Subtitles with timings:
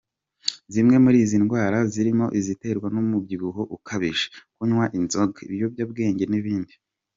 [0.73, 6.73] Zimwe muri izi ndwara zirimo iziterwa n’umubyiho ukabije, kunywa inzoga, ibiyobyabwenge n’ibindi.